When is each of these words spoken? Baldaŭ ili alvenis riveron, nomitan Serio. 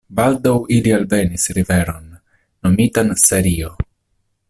Baldaŭ 0.19 0.53
ili 0.77 0.93
alvenis 0.95 1.45
riveron, 1.59 2.07
nomitan 2.67 3.17
Serio. 3.29 3.75